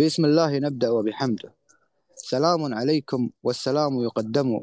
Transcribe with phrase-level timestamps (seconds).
[0.00, 1.54] بسم الله نبدأ وبحمده.
[2.16, 4.60] سلام عليكم والسلام يقدم.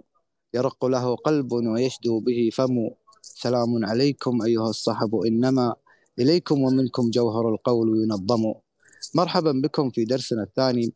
[0.54, 2.90] يرق له قلب ويشدو به فم.
[3.22, 5.76] سلام عليكم أيها الصحب إنما
[6.20, 8.54] إليكم ومنكم جوهر القول ينظم.
[9.16, 10.94] مرحبا بكم في درسنا الثاني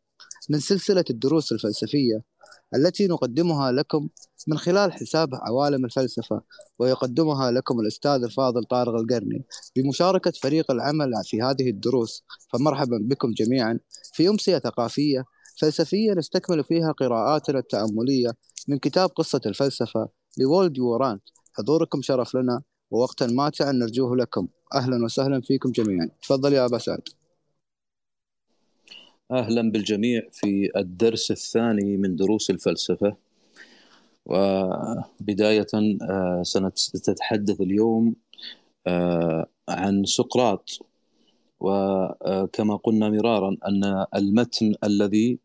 [0.49, 2.30] من سلسلة الدروس الفلسفية
[2.75, 4.09] التي نقدمها لكم
[4.47, 6.41] من خلال حساب عوالم الفلسفة
[6.79, 12.23] ويقدمها لكم الأستاذ الفاضل طارق القرني بمشاركة فريق العمل في هذه الدروس.
[12.53, 13.79] فمرحبا بكم جميعا.
[14.13, 15.23] في أمسية ثقافية
[15.61, 18.31] فلسفية نستكمل فيها قراءاتنا التأملية
[18.67, 21.21] من كتاب قصة الفلسفة لولد وورانت
[21.53, 22.61] حضوركم شرف لنا
[22.91, 24.47] ووقتا ماتعا نرجوه لكم.
[24.73, 26.09] أهلا وسهلا فيكم جميعا.
[26.21, 27.01] تفضل يا أبا سعد.
[29.31, 33.15] أهلا بالجميع في الدرس الثاني من دروس الفلسفة.
[34.25, 35.67] وبداية
[36.01, 38.15] آه، سنتحدث اليوم
[38.87, 40.69] آه، عن سقراط.
[41.59, 45.39] وكما قلنا مرارا أن المتن الذي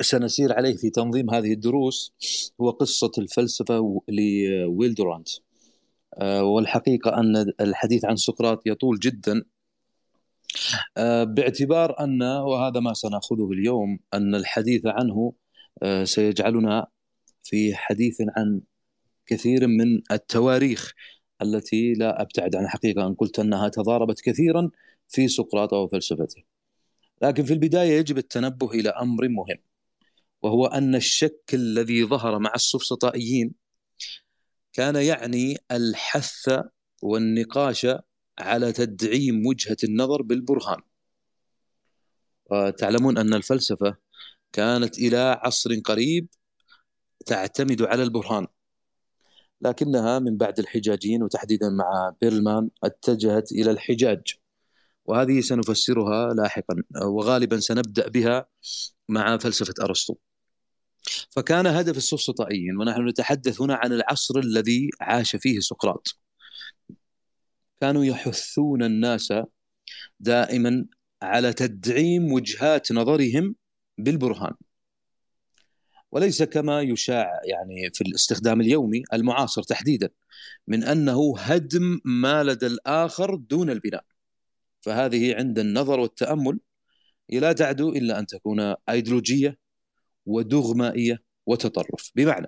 [0.00, 2.12] سنسير عليه في تنظيم هذه الدروس
[2.60, 5.28] هو قصة الفلسفة لويلدرانت
[6.14, 9.32] آه، والحقيقة أن الحديث عن سقراط يطول جدا.
[9.32, 9.57] آه،
[11.24, 15.32] باعتبار أن وهذا ما سنأخذه اليوم أن الحديث عنه
[15.82, 16.86] آه، سيجعلنا
[17.42, 18.60] في حديث عن
[19.26, 20.92] كثير من التواريخ
[21.42, 24.70] التي لا أبتعد عن حقيقة أن قلت أنها تضاربت كثيرا
[25.08, 26.42] في سقراط وفلسفته.
[27.22, 29.58] لكن في البداية يجب التنبه إلى أمر مهم
[30.42, 33.54] وهو أن الشك الذي ظهر مع السفسطائيين
[34.72, 36.60] كان يعني الحث
[37.02, 37.86] والنقاش
[38.38, 40.80] على تدعيم وجهة النظر بالبرهان.
[42.50, 43.96] وتعلمون أن الفلسفة
[44.52, 46.28] كانت إلى عصر قريب
[47.26, 48.46] تعتمد على البرهان
[49.60, 54.34] لكنها من بعد الحجاجين وتحديدا مع بيرلمان اتجهت إلى الحجاج.
[55.04, 58.46] وهذه سنفسرها لاحقا وغالبا سنبدأ بها
[59.08, 60.16] مع فلسفة أرسطو.
[61.30, 66.08] فكان هدف السفسطائيين ونحن نتحدث هنا عن العصر الذي عاش فيه سقراط.
[67.80, 69.32] كانوا يحثون الناس
[70.20, 70.86] دائما
[71.22, 73.54] على تدعيم وجهات نظرهم
[73.98, 74.54] بالبرهان.
[76.12, 80.10] وليس كما يشاع يعني في الاستخدام اليومي المعاصر تحديدا
[80.66, 84.04] من أنه هدم ما لدى الآخر دون البناء.
[84.80, 86.60] فهذه عند النظر والتأمل
[87.28, 89.58] لا تعدو إلا أن تكون أيديولوجية
[90.26, 92.12] ودغمائية وتطرف.
[92.14, 92.46] بمعنى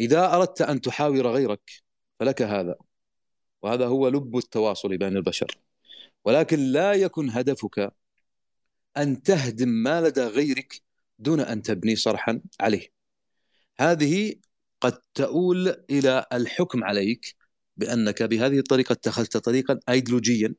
[0.00, 1.70] إذا أردت أن تحاور غيرك
[2.20, 2.74] فلك هذا.
[3.64, 5.58] وهذا هو لب التواصل بين البشر.
[6.24, 7.92] ولكن لا يكن هدفك
[8.96, 10.82] أن تهدم ما لدى غيرك
[11.18, 12.88] دون أن تبني صرحا عليه.
[13.80, 14.34] هذه
[14.80, 17.34] قد تؤول إلى الحكم عليك
[17.76, 20.54] بأنك بهذه الطريقة اتخذت طريقا ايديولوجيا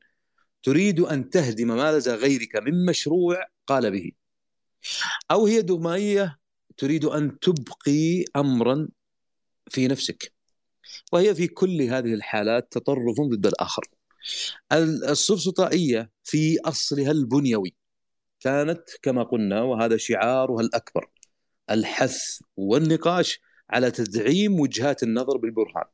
[0.62, 4.12] تريد أن تهدم ما لدى غيرك من مشروع قال به.
[5.30, 6.38] أو هي دغمائيه
[6.76, 8.88] تريد أن تبقي امرا
[9.68, 10.35] في نفسك.
[11.12, 13.82] وهي في كل هذه الحالات تطرف ضد الآخر.
[14.72, 17.74] السفسطائية في أصلها البنيوي
[18.40, 21.10] كانت كما قلنا وهذا شعارها الأكبر
[21.70, 23.40] الحث والنقاش
[23.70, 25.84] على تدعيم وجهات النظر بالبرهان.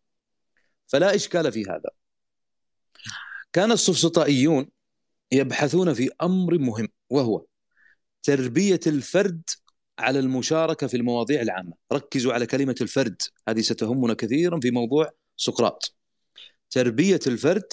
[0.86, 1.90] فلا إشكال في هذا.
[3.52, 4.66] كان السفسطائيون
[5.32, 7.44] يبحثون في أمر مهم وهو
[8.22, 9.42] تربية الفرد
[9.98, 15.96] على المشاركة في المواضيع العامة، ركزوا على كلمة الفرد، هذه ستهمنا كثيرا في موضوع سقراط.
[16.70, 17.72] تربية الفرد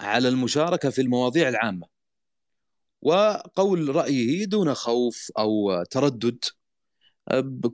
[0.00, 1.86] على المشاركة في المواضيع العامة.
[3.02, 6.44] وقول رأيه دون خوف أو تردد.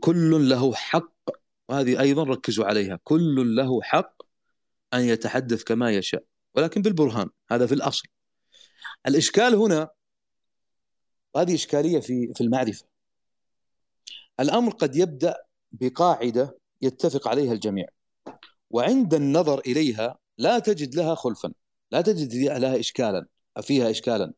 [0.01, 1.15] كل له حق.
[1.69, 4.23] وهذه أيضا ركزوا عليها، كل له حق
[4.95, 6.25] أن يتحدث كما يشاء،
[6.55, 8.09] ولكن بالبرهان، هذا في الأصل.
[9.07, 9.91] الإشكال هنا.
[11.35, 12.94] وهذه إشكالية في في المعرفة.
[14.41, 15.37] الأمر قد يبدأ
[15.73, 17.87] بقاعدة يتفق عليها الجميع.
[18.71, 21.53] وعند النظر إليها لا تجد لها خلفا
[21.91, 23.27] لا تجد لها اشكالا
[23.63, 24.33] فيها اشكالا.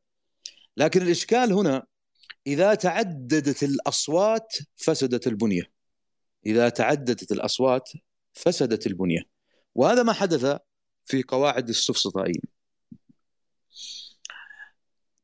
[0.77, 1.87] لكن الإشكال هنا
[2.47, 5.63] إذا تعددت الأصوات فسدت البنية.
[6.47, 7.91] إذا تعددت الأصوات
[8.33, 9.23] فسدت البنية.
[9.75, 10.59] وهذا ما حدث
[11.05, 12.43] في قواعد السفسطائيين.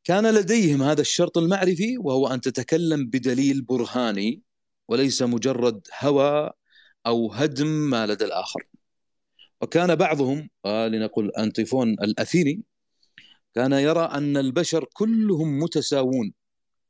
[0.05, 4.43] كان لديهم هذا الشرط المعرفي وهو أن تتكلم بدليل برهاني
[4.93, 6.51] وليس مجرد هوى
[7.07, 8.63] أو هدم ما لدى الآخر.
[9.61, 12.63] وكان بعضهم آه لنقل أنطيفون الأثيني
[13.55, 16.33] كان يرى أن البشر كلهم متساوون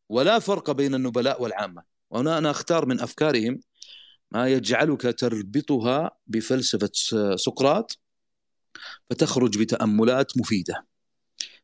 [0.09, 1.83] ولا فرق بين النبلاء والعامة.
[2.11, 3.61] وهنا أنا أختار من أفكارهم
[4.31, 6.91] ما يجعلك تربطها بفلسفة
[7.37, 7.99] سقراط
[9.11, 10.87] فتخرج بتأملات مفيدة.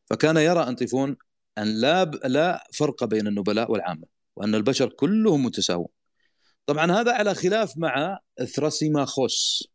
[0.05, 1.17] فكان يرى أنطيفون
[1.57, 4.03] أن لا لا فرق بين النبلاء والعامة
[4.35, 5.98] وأن البشر كلهم متساوون.
[6.69, 8.19] طبعا هذا على خلاف مع
[8.55, 9.67] ثراسيماخوس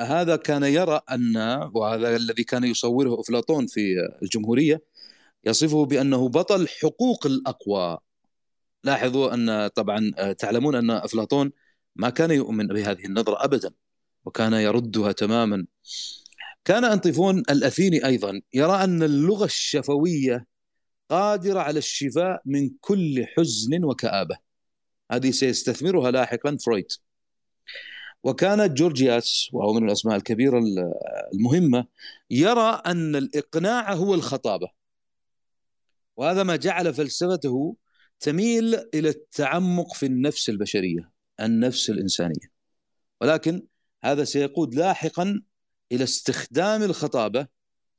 [0.00, 1.36] هذا كان يرى أن
[1.74, 4.82] وهذا الذي كان يصوره أفلاطون في الجمهورية
[5.44, 7.98] يصفه بأنه بطل حقوق الأقوى.
[8.84, 11.52] لاحظوا أن طبعا تعلمون أن أفلاطون
[11.96, 13.70] ما كان يؤمن بهذه النظرة ابدا
[14.24, 15.66] وكان يردها تماما.
[16.64, 20.46] كان انطيفون الأثيني أيضا يرى أن اللغة الشفوية
[21.10, 24.49] قادرة على الشفاء من كل حزن وكآبة.
[25.10, 26.92] هذه سيستثمرها لاحقا فرويد.
[28.22, 30.62] وكان جورجياس وهو من الأسماء الكبيرة
[31.34, 31.86] المهمة
[32.30, 34.68] يرى أن الإقناع هو الخطابة.
[36.16, 37.76] وهذا ما جعل فلسفته
[38.20, 41.10] تميل إلى التعمق في النفس البشرية
[41.40, 42.52] النفس الإنسانية.
[43.20, 43.62] ولكن
[44.04, 45.42] هذا سيقود لاحقا
[45.92, 47.46] إلى استخدام الخطابة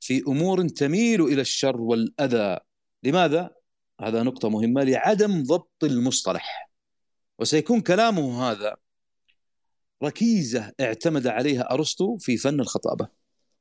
[0.00, 2.58] في أمور تميل إلى الشر والأذى.
[3.02, 3.50] لماذا؟
[4.00, 6.71] هذا نقطة مهمة لعدم ضبط المصطلح.
[7.38, 8.76] وسيكون كلامه هذا.
[10.02, 13.08] ركيزة اعتمد عليها أرسطو في فن الخطابة.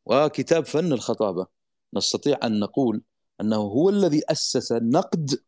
[0.06, 1.48] وكتاب فن الخطابة
[1.94, 3.04] نستطيع أن نقول
[3.42, 5.40] أنه هو الذي أسس النقد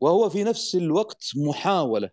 [0.00, 2.10] وهو في نفس الوقت محاولة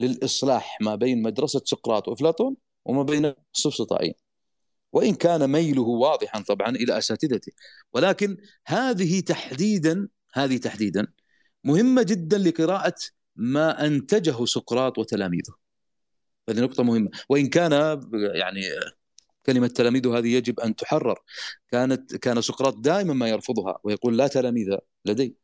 [0.00, 4.14] للإصلاح ما بين مدرسة سقراط وأفلاطون وما بين السفسطائيين
[4.92, 7.52] وإن كان ميله واضحا طبعا إلى أساتذته.
[7.92, 8.36] ولكن
[8.66, 11.06] هذه تحديدا هذه تحديدا
[11.64, 12.94] مهمة جدا لقراءة
[13.38, 15.54] ما أنتجه سقراط وتلاميذه.
[16.48, 17.10] هذه نقطة مهمة.
[17.28, 17.72] وإن كان
[18.34, 18.62] يعني
[19.46, 21.18] كلمة تلاميذه هذه يجب أن تحرر.
[21.72, 25.36] كانت كان سقراط دائما ما يرفضها ويقول لا تلاميذ لدي.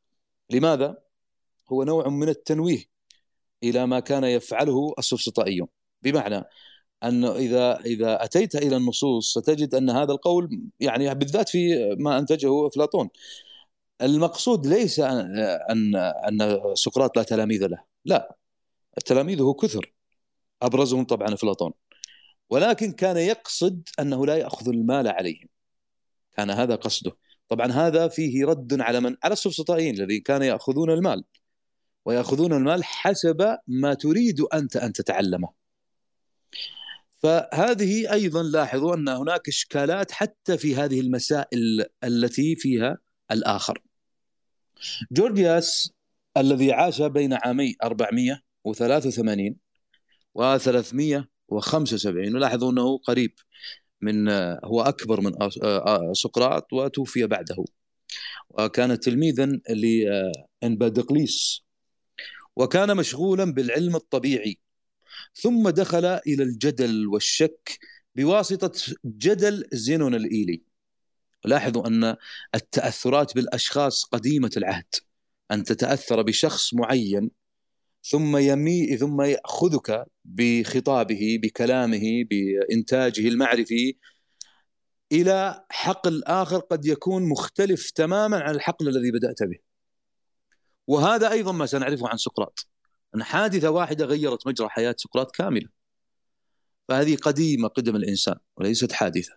[0.51, 0.99] لماذا؟
[1.73, 2.85] هو نوع من التنويه
[3.63, 5.69] إلى ما كان يفعله السفسطائيون.
[6.03, 6.45] بمعنى
[7.05, 12.67] انه إذا إذا أتيت إلى النصوص ستجد أن هذا القول يعني بالذات في ما أنتجه
[12.67, 13.09] أفلاطون.
[14.03, 17.85] المقصود ليس ان ان سقراط لا تلاميذ له.
[18.05, 18.37] لا
[19.05, 19.93] تلاميذه كثر
[20.63, 21.73] أبرزهم طبعا أفلاطون.
[22.51, 25.49] ولكن كان يقصد أنه لا يأخذ المال عليهم.
[26.37, 27.17] كان هذا قصده.
[27.49, 31.25] طبعا هذا فيه رد على من؟ على السفسطائيين الذين كانوا يأخذون المال.
[32.05, 35.49] ويأخذون المال حسب ما تريد أنت أن تتعلمه.
[37.19, 42.99] فهذه أيضا لاحظوا أن هناك إشكالات حتى في هذه المسائل التي فيها
[43.31, 43.83] الآخر.
[45.13, 45.93] جورجياس
[46.37, 49.57] الذي عاش بين عامي 483
[50.35, 53.33] و 375 ولاحظوا أنه قريب
[54.01, 54.29] من
[54.65, 55.33] هو أكبر من
[56.13, 57.65] سقراط وتوفي بعده.
[58.49, 59.47] وكان تلميذا
[60.63, 61.65] لأنبادقليس.
[62.57, 64.59] وكان مشغولا بالعلم الطبيعي.
[65.35, 67.79] ثم دخل إلى الجدل والشك
[68.15, 70.63] بواسطة جدل زينون الإيلي.
[71.45, 72.17] لاحظوا أن
[72.55, 74.95] التأثرات بالأشخاص قديمة العهد
[75.51, 77.31] أن تتأثر بشخص معين
[78.03, 83.97] ثم يمي ثم يأخذك بخطابه بكلامه بإنتاجه المعرفي
[85.13, 89.59] إلى حقل آخر قد يكون مختلف تماما عن الحقل الذي بدأت به.
[90.87, 92.69] وهذا أيضا ما سنعرفه عن سقراط
[93.15, 95.69] أن حادثة واحدة غيرت مجرى حياة سقراط كاملة.
[96.89, 99.33] فهذه قديمة قدم الإنسان وليست حادثة.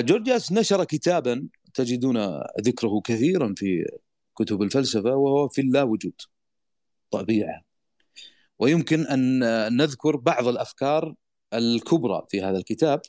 [0.00, 2.16] جورجياس نشر كتابا تجدون
[2.60, 3.84] ذكره كثيرا في
[4.36, 6.14] كتب الفلسفة وهو في اللاوجود
[7.10, 7.62] طبيعه
[8.58, 9.38] ويمكن أن
[9.76, 11.14] نذكر بعض الأفكار
[11.54, 13.00] الكبرى في هذا الكتاب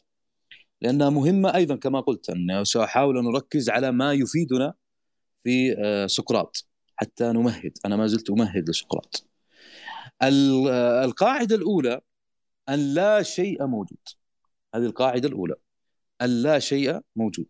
[0.81, 4.73] لأنها مهمة أيضا كما قلت أن سأحاول أن أركز على ما يفيدنا
[5.43, 7.77] في آه، سقراط حتى نمهد.
[7.85, 9.27] أنا ما زلت أمهد لسقراط.
[11.03, 12.01] القاعدة الأولى
[12.69, 13.97] أن لا شيء موجود.
[14.75, 15.55] هذه القاعدة الأولى.
[16.21, 17.47] اللا شيء موجود.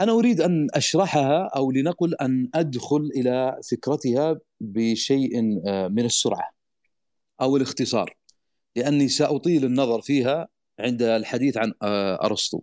[0.00, 6.50] أنا أريد أن أشرحها أو لنقل أن أدخل إلى فكرتها بشيء آه، من السرعة
[7.40, 8.16] أو الاختصار
[8.76, 10.48] لأني سأطيل النظر فيها
[10.80, 12.62] عند الحديث عن آه، أرسطو.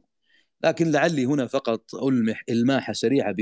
[0.63, 3.35] لكن لعلي هنا فقط ألمح الماحه سريعة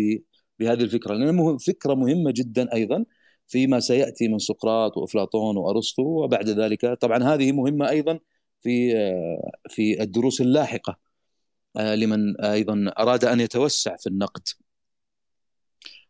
[0.60, 3.06] بهذه الفكرة لأنها فكرة مهمة جدا أيضا
[3.48, 8.20] فيما سيأتي من سقراط وأفلاطون وأرسطو وبعد ذلك طبعا هذه مهمة أيضا
[8.62, 11.07] في آه، في الدروس اللاحقة.
[11.78, 14.48] لمن أيضا أراد أن يتوسع في النقد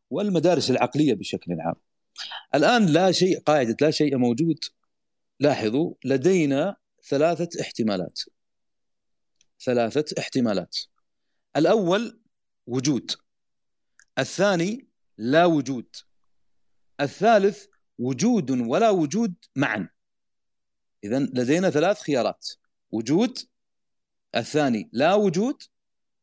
[0.10, 1.76] والمدارس العقلية بشكل عام.
[2.56, 4.60] الآن لا شيء قاعدة لا شيء موجود
[5.40, 6.76] لاحظوا لدينا
[7.10, 8.20] ثلاثة احتمالات.
[9.66, 10.78] ثلاثة احتمالات.
[11.56, 12.22] الأول
[12.68, 13.12] وجود.
[14.20, 15.96] الثاني لا وجود.
[17.02, 17.66] الثالث
[18.00, 19.90] وجود ولا وجود معا.
[21.04, 22.48] اذا لدينا ثلاث خيارات
[22.92, 23.40] وجود
[24.38, 25.64] الثاني لا وجود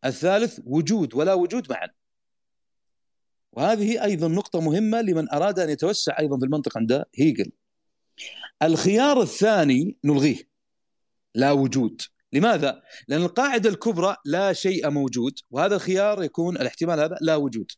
[0.05, 1.89] الثالث وجود ولا وجود معا
[3.53, 7.53] وهذه أيضا نقطة مهمة لمن أراد أن يتوسع أيضا في المنطق عند هيجل
[8.63, 10.49] الخيار الثاني نلغيه
[11.35, 12.03] لا وجود
[12.33, 17.73] لماذا؟ لأن القاعدة الكبرى لا شيء موجود وهذا الخيار يكون الاحتمال هذا لا وجود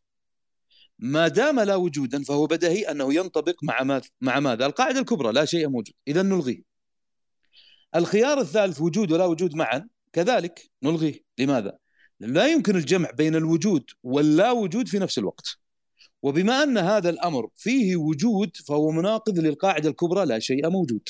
[0.99, 5.45] ما دام لا وجودا فهو بديهي أنه ينطبق مع ماذا؟ مع ماذا؟ القاعدة الكبرى لا
[5.45, 6.63] شيء موجود إذا نلغيه
[7.97, 11.21] الخيار الثالث وجود ولا وجود معا كذلك نلغيه.
[11.39, 11.79] لماذا؟
[12.21, 15.59] لا يمكن الجمع بين الوجود واللا وجود في نفس الوقت.
[16.23, 21.09] وبما أن هذا الأمر فيه وجود فهو مناقض للقاعدة الكبرى لا شيء موجود.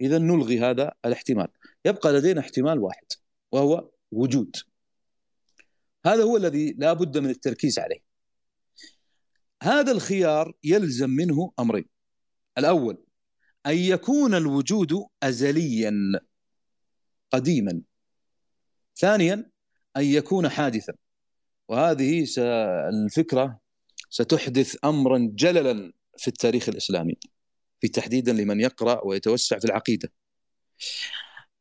[0.00, 1.48] إذا نلغي هذا الاحتمال.
[1.84, 3.06] يبقى لدينا احتمال واحد
[3.52, 4.56] وهو وجود.
[6.06, 7.98] هذا هو الذي لا بد من التركيز عليه.
[9.62, 11.88] هذا الخيار يلزم منه أمرين.
[12.58, 13.04] الأول
[13.66, 15.92] أن يكون الوجود أزليا
[17.30, 17.80] قديما.
[18.98, 19.50] ثانيا
[19.96, 20.92] أن يكون حادثا.
[21.68, 22.26] وهذه
[22.88, 23.60] الفكرة
[24.10, 27.16] ستحدث أمرا جللا في التاريخ الإسلامي
[27.80, 30.12] في تحديدا لمن يقرأ ويتوسع في العقيدة.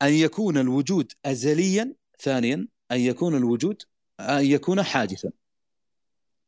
[0.02, 3.82] أن يكون الوجود أزليا ثانيا أن يكون الوجود
[4.20, 5.32] أن يكون حادثا.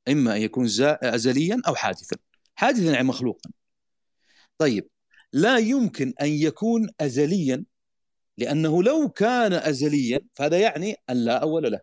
[0.08, 0.67] إما أن يكون
[1.03, 2.17] أزليا أو حادثا.
[2.55, 3.51] حادثا يعني مخلوقا.
[4.58, 4.89] طيب
[5.34, 7.65] لا يمكن أن يكون أزليا
[8.39, 11.79] لأنه لو كان أزليا فهذا يعني أن لا أول له.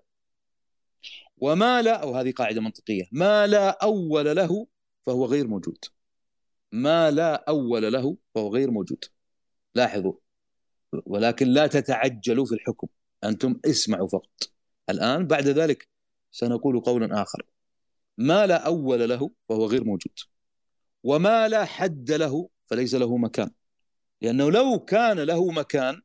[1.39, 4.67] وما لا أو هذه قاعدة منطقية ما لا أول له
[5.03, 5.85] فهو غير موجود.
[6.73, 9.05] ما لا أول له فهو غير موجود.
[9.75, 10.13] لاحظوا.
[10.93, 12.87] ولكن لا تتعجلوا في الحكم.
[13.25, 14.51] أنتم اسمعوا فقط.
[14.91, 15.89] الآن بعد ذلك
[16.31, 17.43] سنقول قولا آخر.
[18.19, 20.19] ما لا أول له فهو غير موجود.
[21.05, 23.51] وما لا حد له فليس له مكان.
[24.23, 26.03] لأنه لو كان له مكان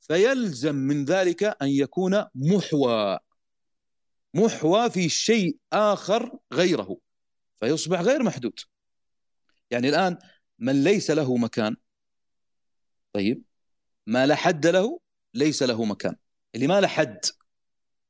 [0.00, 3.18] فيلزم من ذلك أن يكون محوى
[4.34, 6.98] محوى في شيء آخر غيره
[7.60, 8.60] فيصبح غير محدود.
[9.70, 10.18] يعني الآن
[10.58, 11.76] من ليس له مكان
[13.12, 13.42] طيب
[14.06, 15.00] ما لا حد له
[15.34, 16.16] ليس له مكان.
[16.54, 17.20] اللي ما له حد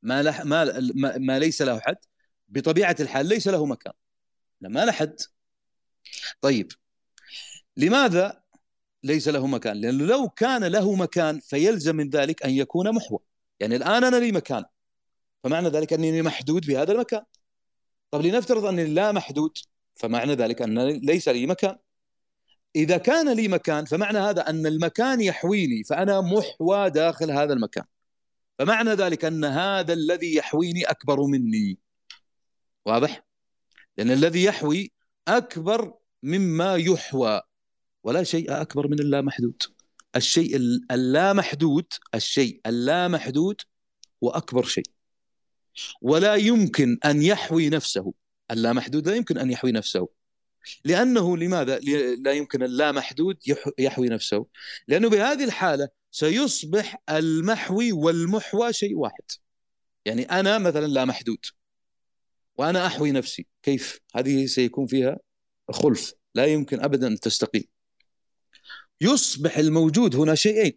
[0.03, 1.97] ما, له ما, ما, ليس له حد
[2.47, 3.93] بطبيعة الحال ليس له مكان.
[4.61, 5.15] ما له حد.
[6.41, 6.71] طيب
[7.77, 8.40] لماذا
[9.03, 13.21] ليس له مكان لأنه لو كان له مكان فيلزم من ذلك أن يكون محور
[13.59, 14.63] يعني الآن أنا لي مكان
[15.43, 17.23] فمعنى ذلك أنني محدود بهذا المكان.
[18.11, 19.57] طب لنفترض أنني لا محدود
[19.95, 21.77] فمعنى ذلك أن ليس لي مكان.
[22.75, 27.83] إذا كان لي مكان فمعنى هذا أن المكان يحويني فأنا محوى داخل هذا المكان.
[28.59, 31.79] فمعنى ذلك أن هذا الذي يحويني أكبر مني.
[32.85, 33.25] واضح؟
[33.97, 34.91] لأن الذي يحوي
[35.27, 35.93] أكبر
[36.23, 37.41] مما يحوى.
[38.03, 39.63] ولا شيء أكبر من اللامحدود.
[40.15, 40.55] الشيء
[40.91, 43.61] اللامحدود الشيء اللامحدود
[44.23, 44.85] هو أكبر شيء.
[46.01, 48.13] ولا يمكن أن يحوي نفسه.
[48.51, 50.07] اللامحدود لا يمكن أن يحوي نفسه.
[50.85, 51.79] لأنه لماذا؟
[52.15, 53.37] لا يمكن اللامحدود
[53.79, 54.45] يحوي نفسه.
[54.87, 59.23] لأنه بهذه الحالة سيصبح المحوي والمحوى شيء واحد.
[60.05, 61.45] يعني أنا مثلا لا محدود
[62.57, 63.47] وأنا أحوي نفسي.
[63.63, 65.17] كيف؟ هذه سيكون فيها
[65.71, 66.13] خلف.
[66.35, 67.63] لا يمكن أبدا أن تستقيم.
[69.01, 70.73] يصبح الموجود هنا شيئين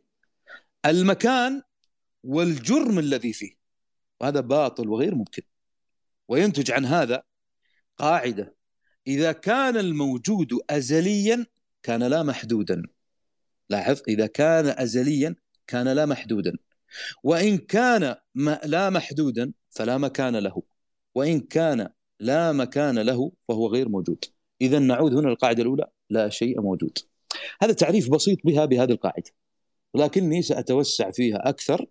[0.86, 1.62] المكان
[2.24, 3.52] والجرم الذي فيه.
[4.20, 5.42] وهذا باطل وغير ممكن.
[6.28, 7.22] وينتج عن هذا
[7.98, 8.56] قاعدة
[9.06, 11.46] إذا كان الموجود أزليا
[11.82, 12.82] كان لا محدودا.
[13.70, 16.56] لاحظ إذا كان أزليا كان لا محدودا.
[17.24, 18.16] وإن كان
[18.64, 20.62] لا محدودا فلا مكان له.
[21.14, 21.88] وإن كان
[22.20, 24.24] لا مكان له فهو غير موجود.
[24.60, 26.98] إذا نعود هنا للقاعدة الأولى لا شيء موجود.
[27.62, 29.30] هذا تعريف بسيط بها بهذه القاعدة.
[29.94, 31.86] ولكني سأتوسع فيها أكثر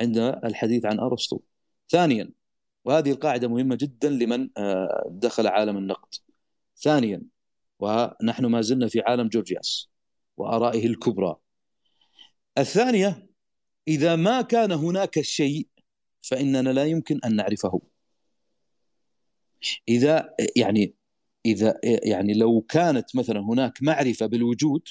[0.00, 1.40] عند الحديث عن أرسطو.
[1.88, 2.30] ثانيا
[2.84, 6.14] وهذه القاعدة مهمة جدا لمن آه، دخل عالم النقد.
[6.76, 7.22] ثانيا
[7.78, 9.88] ونحن ما زلنا في عالم جورجياس
[10.36, 11.36] وآرائه الكبرى.
[12.58, 13.26] الثانية
[13.88, 15.66] إذا ما كان هناك شيء
[16.22, 17.80] فإننا لا يمكن أن نعرفه.
[19.88, 20.94] إذا يعني
[21.46, 24.82] إذا يعني لو كانت مثلا هناك معرفة بالوجود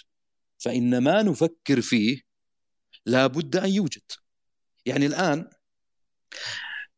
[0.58, 2.22] فإن ما نفكر فيه
[3.06, 4.02] لا بد أن يوجد.
[4.86, 5.50] يعني الآن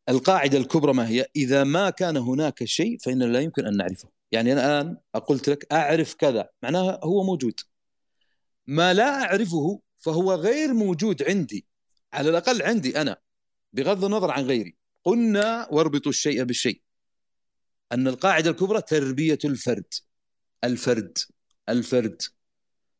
[0.09, 4.09] القاعدة الكبرى ما هي؟ إذا ما كان هناك شيء فإننا لا يمكن أن نعرفه.
[4.31, 7.59] يعني أنا الآن قلت لك أعرف كذا معناها هو موجود.
[8.67, 11.65] ما لا أعرفه فهو غير موجود عندي.
[12.13, 13.17] على الأقل عندي أنا
[13.73, 14.75] بغض النظر عن غيري.
[15.03, 16.81] قلنا واربطوا الشيء بالشيء.
[17.91, 19.93] أن القاعدة الكبرى تربية الفرد
[20.63, 21.17] الفرد
[21.69, 22.21] الفرد.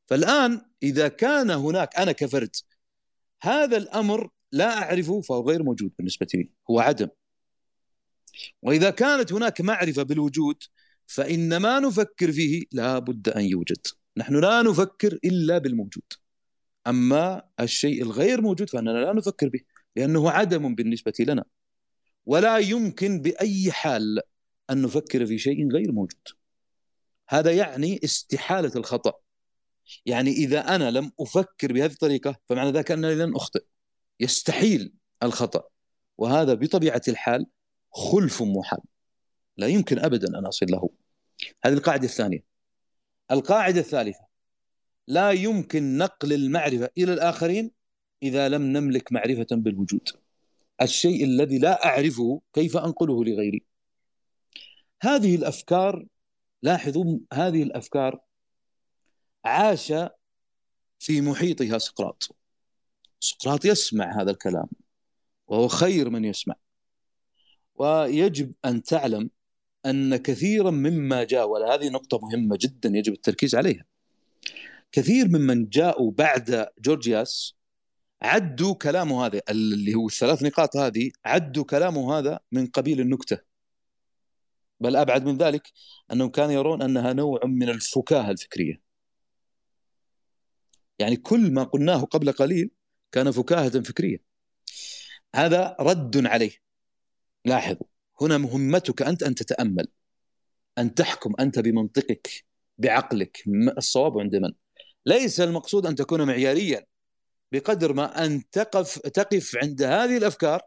[0.08, 2.56] فالآن إذا كان هناك أنا كفرد
[3.42, 7.08] هذا الأمر لا أعرفه فهو غير موجود بالنسبة لي هو عدم.
[8.62, 10.64] وإذا كانت هناك معرفة بالوجود
[11.08, 13.88] فإن ما نفكر فيه لا بد أن يوجد.
[14.18, 16.04] نحن لا نفكر إلا بالموجود.
[16.88, 19.60] أما الشيء الغير موجود فإننا لا نفكر به
[19.96, 21.46] لأنه عدم بالنسبة لنا.
[22.26, 24.22] ولا يمكن بأي حال
[24.72, 26.28] أن نفكر في شيء غير موجود.
[27.30, 29.14] هذا يعني استحالة الخطأ.
[30.06, 33.64] يعني إذا أنا لم أفكر بهذه الطريقة فمعنى ذلك أنني لن أخطئ.
[34.20, 35.64] يستحيل الخطأ.
[36.18, 37.46] وهذا بطبيعة الحال
[37.92, 38.82] خلف محال.
[39.58, 40.90] لا يمكن أبدا أن أصل له.
[41.64, 42.44] هذه القاعدة الثانية.
[43.32, 44.26] القاعدة الثالثة.
[45.08, 47.72] لا يمكن نقل المعرفة إلى الآخرين
[48.24, 50.10] إذا لم نملك معرفة بالوجود.
[50.82, 53.71] الشيء الذي لا أعرفه كيف أنقله لغيري؟
[55.02, 56.06] هذه الأفكار
[56.64, 58.20] لاحظوا هذه الأفكار
[59.46, 59.94] عاش
[61.00, 62.36] في محيطها سقراط.
[63.20, 64.68] سقراط يسمع هذا الكلام
[65.48, 66.56] وهو خير من يسمع.
[67.76, 69.30] ويجب أن تعلم
[69.86, 73.86] أن كثيرا مما جاء وهذه نقطة مهمة جدا يجب التركيز عليها.
[74.92, 77.56] كثير ممن جاءوا بعد جورجياس
[78.22, 83.51] عدوا كلامه هذا اللي هو الثلاث نقاط هذه عدوا كلامه هذا من قبيل النكتة.
[84.82, 85.72] بل أبعد من ذلك
[86.12, 88.82] أنهم كانوا يرون أنها نوع من الفكاهة الفكرية.
[91.00, 92.72] يعني كل ما قلناه قبل قليل
[93.12, 94.18] كان فكاهة فكرية.
[95.36, 96.52] هذا رد عليه.
[97.46, 97.88] لاحظوا
[98.22, 99.88] هنا مهمتك أنت أن تتأمل
[100.78, 102.46] أن تحكم أنت بمنطقك
[102.78, 103.44] بعقلك.
[103.78, 104.54] الصواب عند من؟
[105.06, 106.86] ليس المقصود أن تكون معياريا
[107.52, 110.62] بقدر ما أن تقف تقف عند هذه الأفكار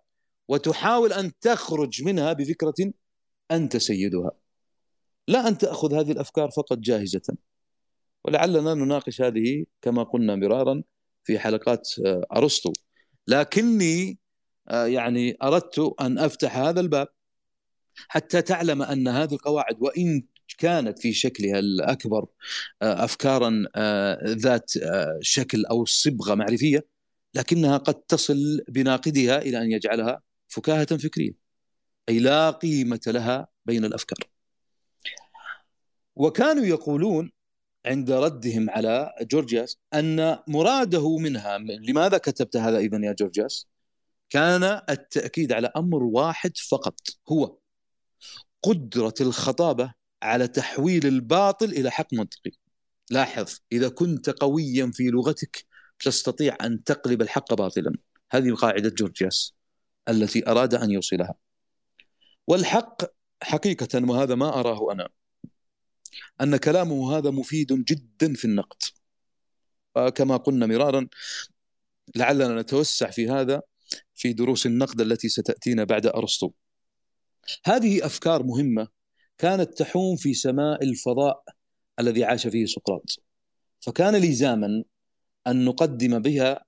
[0.49, 2.93] وتحاول أن تخرج منها بفكرة
[3.57, 4.31] أنت سيدها.
[5.29, 7.37] لا أن تأخذ هذه الأفكار فقط جاهزة.
[8.25, 10.83] ولعلنا نناقش هذه كما قلنا مرارا
[11.25, 12.73] في حلقات آه، أرسطو.
[13.29, 14.19] لكني
[14.69, 17.09] آه، يعني أردت أن أفتح هذا الباب
[18.09, 20.23] حتى تعلم أن هذه القواعد وإن
[20.59, 22.27] كانت في شكلها الأكبر
[22.83, 23.65] آه، أفكارا
[24.27, 24.73] ذات
[25.21, 26.87] شكل أو صبغة معرفية
[27.35, 31.44] لكنها قد تصل بناقدها إلى أن يجعلها فكاهة فكرية.
[32.09, 34.19] أي لا قيمة لها بين الأفكار
[36.17, 37.31] وكانوا يقولون
[37.87, 43.67] عند ردهم على جورجياس أن مراده منها لماذا كتبت هذا اذا يا جورجياس؟
[44.31, 47.59] كان التأكيد على أمر واحد فقط هو
[48.63, 52.51] قدرة الخطابة على تحويل الباطل إلى حق منطقي.
[53.11, 55.65] لاحظ إذا كنت قويا في لغتك
[55.99, 57.93] تستطيع أن تقلب الحق باطلا.
[58.31, 59.55] هذه قاعدة جورجياس
[60.09, 61.35] التي أراد أن يوصلها.
[62.47, 63.03] والحق
[63.43, 65.09] حقيقة وهذا ما أراه أنا
[66.41, 68.77] أن كلامه هذا مفيد جدا في النقد.
[70.15, 71.09] كما قلنا مرارا
[72.17, 73.63] لعلنا نتوسع في هذا
[74.15, 76.53] في دروس النقد التي ستأتينا بعد أرسطو.
[77.65, 78.89] هذه أفكار مهمة
[79.39, 81.45] كانت تحوم في سماء الفضاء
[82.01, 83.17] الذي عاش فيه سقراط.
[83.81, 84.85] فكان لزاما
[85.47, 86.65] أن نقدم بها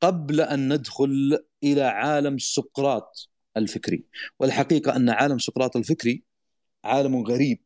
[0.00, 3.33] قبل أن ندخل إلى عالم سقراط.
[3.56, 4.04] الفكري
[4.40, 6.24] والحقيقة أن عالم سقراط الفكري
[6.84, 7.60] عالم غريب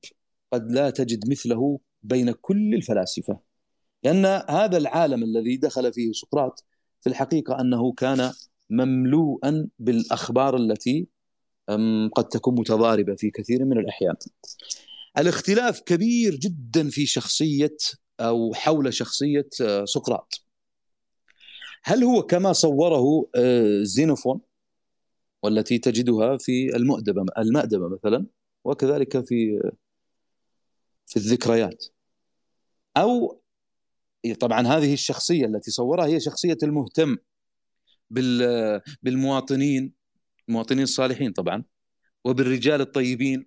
[0.52, 3.40] قد لا تجد مثله بين كل الفلاسفة
[4.04, 6.64] لأن هذا العالم الذي دخل فيه سقراط
[7.00, 8.32] في الحقيقة أنه كان
[8.70, 11.08] مملوءا بالأخبار التي
[12.14, 14.14] قد تكون متضاربة في كثير من الأحيان.
[15.18, 17.76] الاختلاف كبير جدا في شخصية
[18.20, 20.44] أو حول شخصية آه، سقراط.
[21.84, 24.40] هل هو كما صوره آه، زينوفون
[25.42, 28.26] والتي تجدها في المؤدبة المأدبة مثلا
[28.64, 29.60] وكذلك في
[31.06, 31.84] في الذكريات.
[32.96, 33.42] أو
[34.40, 37.16] طبعا هذه الشخصية التي صورها هي شخصية المهتم
[39.02, 39.92] بالمواطنين
[40.48, 41.64] المواطنين الصالحين طبعا
[42.24, 43.46] وبالرجال الطيبين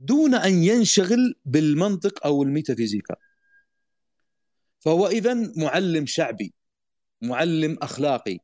[0.00, 3.16] دون أن ينشغل بالمنطق أو الميتافيزيكا.
[4.80, 6.54] فهو اذا معلم شعبي
[7.22, 8.38] معلم أخلاقي.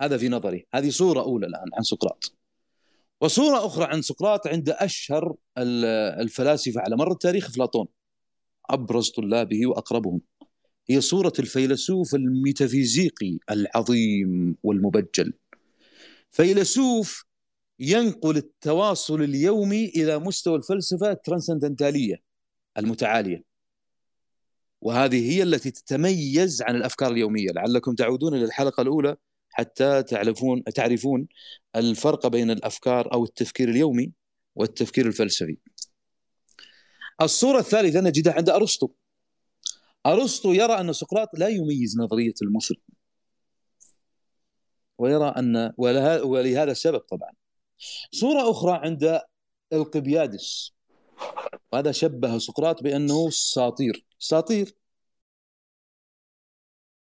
[0.00, 0.66] هذا في نظري.
[0.74, 2.32] هذه صوره أولى الآن عن سقراط.
[3.20, 7.86] وصورة أخرى عن سقراط عند أشهر الفلاسفة على مر التاريخ أفلاطون
[8.70, 10.20] أبرز طلابه وأقربهم.
[10.90, 15.32] هي صورة الفيلسوف الميتافيزيقي العظيم والمبجل.
[16.30, 17.24] فيلسوف
[17.78, 22.22] ينقل التواصل اليومي إلى مستوى الفلسفة الترانسندنتالية
[22.78, 23.44] المتعالية.
[24.80, 27.50] وهذه هي التي تتميز عن الأفكار اليومية.
[27.50, 29.16] لعلكم تعودون إلى الحلقة الأولى
[29.52, 31.28] حتى تعرفون تعرفون
[31.76, 34.12] الفرق بين الأفكار أو التفكير اليومي
[34.54, 35.58] والتفكير الفلسفي.
[37.22, 38.90] الصورة الثالثة نجدها عند أرسطو.
[40.06, 42.76] أرسطو يرى أن سقراط لا يميز نظرية المثل.
[44.98, 47.32] ويرى ان ولهذا السبب طبعا.
[48.12, 49.20] صورة أخرى عند
[49.72, 50.72] القبيادس
[51.72, 54.74] وهذا شبه سقراط بأنه ساطير ساطير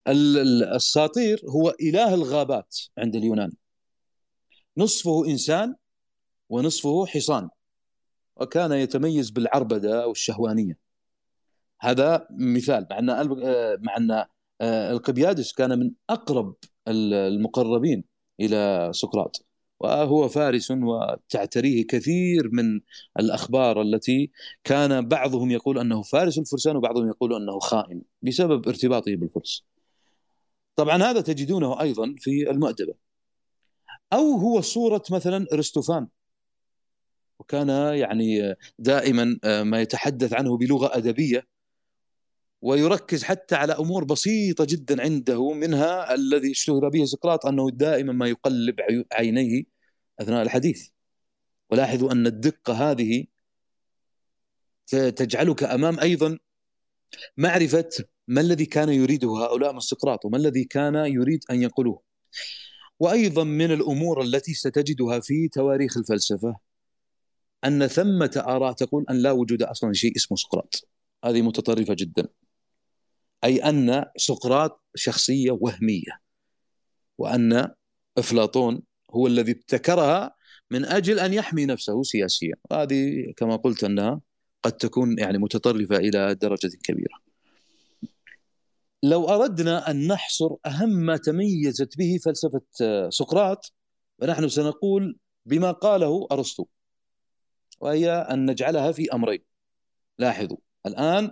[0.09, 3.53] الساطير هو إله الغابات عند اليونان.
[4.77, 5.75] نصفه إنسان
[6.49, 7.49] ونصفه حصان.
[8.37, 10.79] وكان يتميز بالعربدة والشهوانية.
[11.81, 12.87] هذا مثال.
[12.91, 13.07] مع أن
[13.83, 14.25] مع أن
[14.91, 16.55] القبيادس كان من أقرب
[16.89, 18.05] المقربين
[18.41, 19.47] إلى سقراط.
[19.81, 22.81] وهو فارس وتعتريه كثير من
[23.19, 24.31] الأخبار التي
[24.65, 29.65] كان بعضهم يقول أنه فارس الفرسان وبعضهم يقول أنه خائن بسبب ارتباطه بالفرس.
[30.81, 32.95] طبعا هذا تجدونه أيضا في المؤدبه.
[34.13, 36.09] أو هو صورة مثلا ارسطوفان
[37.39, 41.47] وكان يعني دائما ما يتحدث عنه بلغة أدبية
[42.63, 48.29] ويركز حتى على أمور بسيطة جدا عنده منها الذي اشتهر به سقراط أنه دائما ما
[48.29, 48.77] يقلب
[49.13, 49.65] عينيه
[50.21, 50.89] أثناء الحديث
[51.71, 53.25] ولاحظوا أن الدقة هذه
[54.91, 56.39] تجعلك أمام أيضا
[57.37, 57.91] معرفة
[58.31, 62.03] ما الذي كان يريده هؤلاء من سقراط وما الذي كان يريد أن يقولوه؟
[63.01, 66.57] وأيضا من الأمور التي ستجدها في تواريخ الفلسفة
[67.65, 70.89] أن ثمة آراء تقول أن لا وجود أصلا شيء اسمه سقراط.
[71.25, 72.29] هذه متطرفة جدا.
[73.45, 76.21] أي أن سقراط شخصية وهمية
[77.19, 77.69] وأن
[78.19, 80.35] أفلاطون هو الذي ابتكرها
[80.71, 82.55] من أجل أن يحمي نفسه سياسيا.
[82.73, 84.21] هذه كما قلت أنها
[84.63, 87.30] قد تكون يعني متطرفة إلى درجة كبيرة.
[89.03, 92.63] لو أردنا أن نحصر أهم ما تميزت به فلسفة
[93.09, 93.73] سقراط
[94.21, 96.67] فنحن سنقول بما قاله أرسطو
[97.81, 99.45] وهي أن نجعلها في أمرين.
[100.19, 101.31] لاحظوا الآن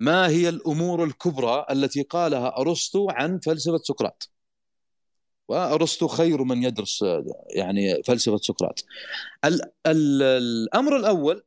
[0.00, 4.30] ما هي الأمور الكبرى التي قالها أرسطو عن فلسفة سقراط؟
[5.48, 7.04] وأرسطو خير من يدرس
[7.56, 8.84] يعني فلسفة سقراط.
[9.44, 11.42] ال ال الأمر الأول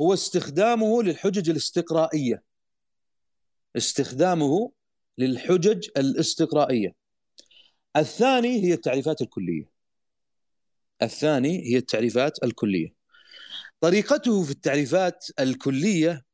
[0.00, 2.47] هو استخدامه للحجج الاستقرائية.
[3.76, 4.72] استخدامه
[5.18, 6.94] للحجج الاستقرائية.
[7.96, 9.70] الثاني هي التعريفات الكلية.
[11.02, 12.94] الثاني هي التعريفات الكلية.
[13.80, 16.24] طريقته في التعريفات الكلية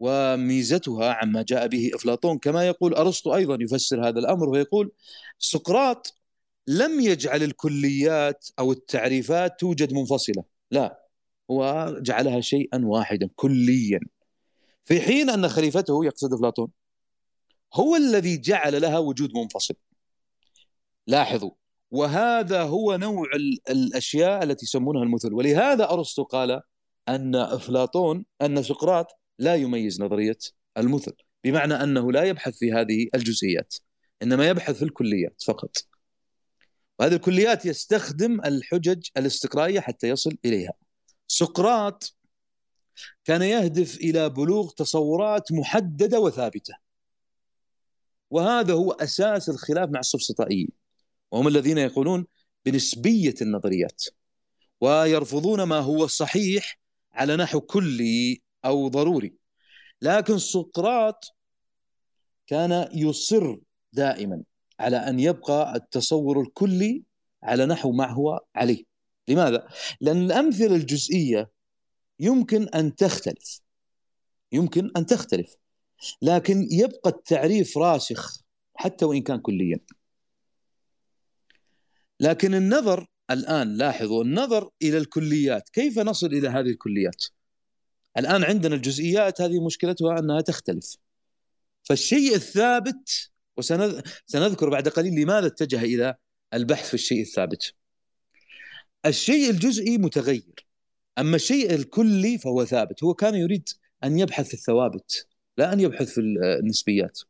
[0.00, 4.92] وميزتها عما جاء به إفلاطون كما يقول أرسطو أيضا يفسر هذا الأمر ويقول
[5.38, 6.18] سقراط
[6.66, 10.44] لم يجعل الكليات أو التعريفات توجد منفصلة.
[10.70, 11.06] لا
[11.50, 14.00] هو جعلها شيئا واحدا كليا.
[14.84, 16.68] في حين أن خليفته يقصد افلاطون
[17.74, 19.74] هو الذي جعل لها وجود منفصل.
[21.06, 21.50] لاحظوا
[21.90, 23.26] وهذا هو نوع
[23.70, 25.32] الأشياء التي يسمونها المثل.
[25.32, 26.60] ولهذا أرسطو قال
[27.08, 29.06] أن افلاطون أن سقراط
[29.38, 30.38] لا يميز نظرية
[30.78, 31.12] المثل
[31.44, 33.74] بمعنى أنه لا يبحث في هذه الجزئيات
[34.22, 35.76] إنما يبحث في الكليات فقط.
[36.98, 40.72] وهذه الكليات يستخدم الحجج الاستقرائية حتى يصل إليها.
[41.26, 42.14] سقراط
[43.24, 46.74] كان يهدف إلى بلوغ تصورات محددة وثابتة.
[48.30, 50.68] وهذا هو أساس الخلاف مع السفسطائيين.
[51.32, 52.26] وهم الذين يقولون
[52.64, 54.04] بنسبية النظريات.
[54.80, 56.78] ويرفضون ما هو صحيح
[57.12, 59.34] على نحو كلي أو ضروري.
[60.02, 61.24] لكن سقراط
[62.46, 63.56] كان يصر
[63.92, 64.42] دائما
[64.80, 67.02] على أن يبقى التصور الكلي
[67.42, 68.84] على نحو ما هو عليه.
[69.28, 69.68] لماذا؟
[70.00, 71.50] لأن الأمثلة الجزئية
[72.22, 73.60] يمكن أن تختلف.
[74.52, 75.56] يمكن أن تختلف.
[76.22, 78.38] لكن يبقى التعريف راسخ
[78.74, 79.80] حتى وإن كان كليا.
[82.20, 85.68] لكن النظر الآن لاحظوا النظر إلى الكليات.
[85.68, 87.24] كيف نصل إلى هذه الكليات؟
[88.18, 90.96] الآن عندنا الجزئيات هذه مشكلتها أنها تختلف.
[91.82, 96.14] فالشيء الثابت وسنذكر بعد قليل لماذا اتجه إلى
[96.54, 97.74] البحث في الشيء الثابت.
[99.06, 100.71] الشيء الجزئي متغير.
[101.18, 103.68] أما الشيء الكلي فهو ثابت هو كان يريد
[104.04, 105.26] أن يبحث في الثوابت
[105.58, 107.20] لا أن يبحث في النسبيات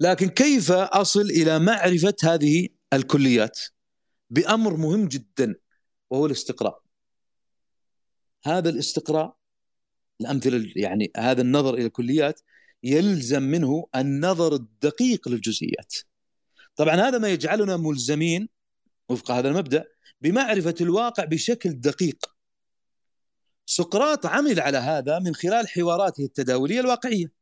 [0.00, 3.58] لكن كيف أصل إلى معرفة هذه الكليات
[4.30, 5.54] بأمر مهم جدا
[6.10, 6.82] وهو الاستقراء
[8.44, 9.36] هذا الاستقراء
[10.20, 12.40] الأمثلة يعني هذا النظر إلى الكليات
[12.82, 15.94] يلزم منه النظر الدقيق للجزئيات.
[16.76, 18.48] طبعا هذا ما يجعلنا ملزمين
[19.08, 19.84] وفق هذا المبدأ
[20.20, 22.29] بمعرفة الواقع بشكل دقيق.
[23.70, 27.32] سقراط عمل على هذا من خلال حواراته التداولية الواقعية.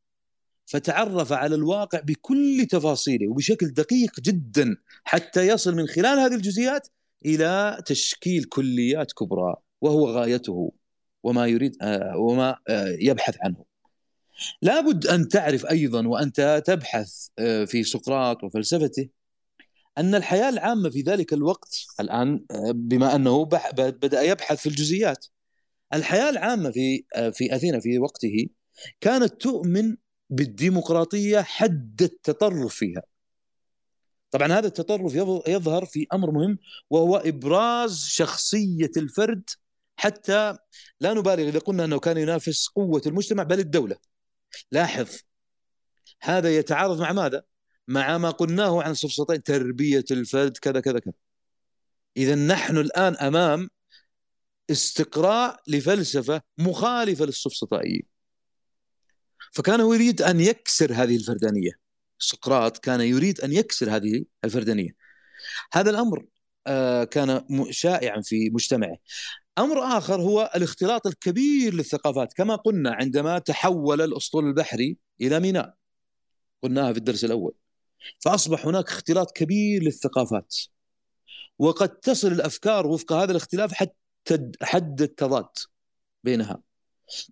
[0.66, 6.88] فتعرف على الواقع بكل تفاصيله وبشكل دقيق جدا حتى يصل من خلال هذه الجزئيات
[7.26, 10.72] إلى تشكيل كليات كبرى وهو غايته
[11.22, 13.64] وما يريد آه، وما آه، يبحث عنه
[14.62, 19.08] لابد أن تعرف أيضا وأنت تبحث آه، في سقراط وفلسفته
[19.98, 23.44] أن الحياة العامة في ذلك الوقت الآن بما أنه
[23.76, 25.26] بدأ يبحث في الجزئيات
[25.94, 28.46] الحياة العامة في في أثينا في وقته
[29.00, 29.96] كانت تؤمن
[30.30, 33.02] بالديمقراطية حد التطرف فيها.
[34.30, 35.14] طبعا هذا التطرف
[35.48, 36.58] يظهر في أمر مهم
[36.90, 39.50] وهو إبراز شخصية الفرد
[39.96, 40.56] حتى
[41.00, 43.96] لا نبالغ إذا قلنا أنه كان ينافس قوة المجتمع بل الدولة.
[44.72, 45.08] لاحظ
[46.20, 47.42] هذا يتعارض مع ماذا؟
[47.88, 51.12] مع ما قلناه عن السفسطين تربية الفرد كذا كذا كذا.
[52.16, 53.70] اذا نحن الآن أمام
[54.70, 58.18] استقراء لفلسفة مخالفة للسفسطائيين
[59.52, 61.70] فكان هو يريد أن يكسر هذه الفردانية.
[62.18, 64.90] سقراط كان يريد أن يكسر هذه الفردانية.
[65.72, 66.26] هذا الأمر
[66.66, 68.96] آه، كان شائعا في مجتمعه.
[69.58, 72.32] أمر آخر هو الاختلاط الكبير للثقافات.
[72.32, 75.74] كما قلنا عندما تحول الأسطول البحري إلى ميناء.
[76.62, 77.54] قلناها في الدرس الأول.
[78.18, 80.54] فأصبح هناك اختلاط كبير للثقافات.
[81.58, 84.07] وقد تصل الأفكار وفق هذا الاختلاف حتى
[84.62, 85.48] حد التضاد
[86.24, 86.62] بينها.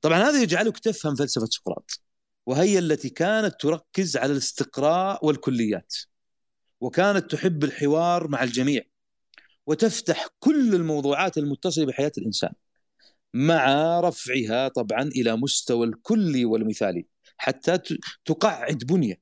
[0.02, 2.00] طبعا هذا يجعلك تفهم فلسفة سقراط
[2.46, 5.94] وهي التي كانت تركز على الاستقراء والكليات
[6.80, 8.82] وكانت تحب الحوار مع الجميع
[9.66, 12.52] وتفتح كل الموضوعات المتصلة بحياة الإنسان
[13.34, 17.06] مع رفعها طبعا إلى مستوى الكلي والمثالي
[17.36, 17.78] حتى
[18.24, 19.20] تقعد بنية.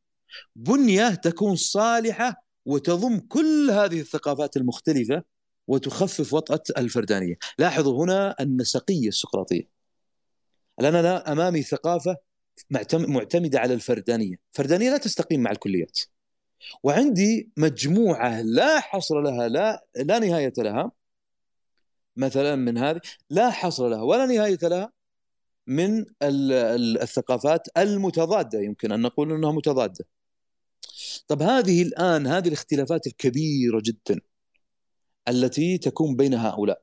[0.56, 5.22] بنية تكون صالحة وتضم كل هذه الثقافات المختلفة
[5.66, 7.34] وتخفف وطأة الفردانية.
[7.58, 9.68] لاحظوا هنا النسقيه السقراطية.
[10.80, 12.16] الآن أنا أمامي ثقافة
[12.92, 14.36] معتمدة على الفردانية.
[14.52, 16.00] الفردانيه لا تستقيم مع الكليات.
[16.82, 20.92] وعندي مجموعة لا حصر لها لا لا نهاية لها.
[22.16, 23.00] مثلا من هذه
[23.30, 24.92] لا حصر لها ولا نهاية لها
[25.66, 28.60] من الثقافات المتضادة.
[28.60, 30.04] يمكن أن نقول إنها متضادة.
[31.28, 34.20] طب هذه الآن هذه الاختلافات الكبيرة جدا.
[35.28, 36.82] التي تكون بين هؤلاء.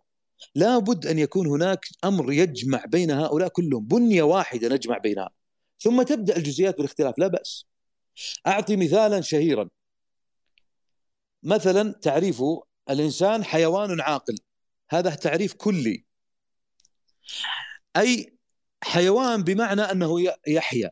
[0.55, 5.29] لابد أن يكون هناك أمر يجمع بين هؤلاء كلهم بنية واحدة نجمع بينها.
[5.79, 7.65] ثم تبدأ الجزئيات بالاختلاف لا بأس.
[8.47, 9.69] أعطي مثالا شهيرا.
[11.43, 12.43] مثلا تعريف
[12.89, 14.35] الإنسان حيوان عاقل.
[14.89, 16.05] هذا تعريف كلي.
[17.97, 18.37] أي
[18.83, 20.91] حيوان بمعنى أنه يحيا.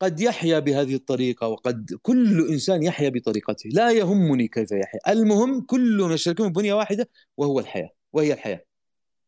[0.00, 3.70] قد يحيا بهذه الطريقة وقد كل إنسان يحيا بطريقته.
[3.70, 5.12] لا يهمني كيف يحيا.
[5.12, 8.64] المهم كلهم يشتركون ببنية واحدة وهو الحياة وهي الحياة.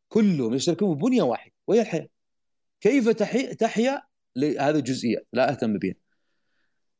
[0.08, 2.08] كلهم يشتركون ببنية واحدة وهي الحياة.
[2.80, 4.02] كيف تحيا؟
[4.60, 5.94] هذه جزئيات لا أهتم بها.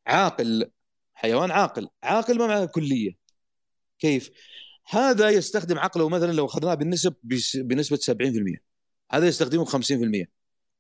[0.06, 0.70] عاقل
[1.14, 1.88] حيوان عاقل.
[2.02, 3.12] عاقل ما معنى كلية.
[3.98, 4.30] كيف؟
[4.88, 7.14] هذا يستخدم عقله مثلا لو أخذناه بالنسب
[7.54, 8.62] بنسبة 70%
[9.12, 10.26] هذا يستخدمه 50%